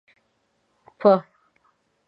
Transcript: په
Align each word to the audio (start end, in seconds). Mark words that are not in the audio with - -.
په 0.99 1.13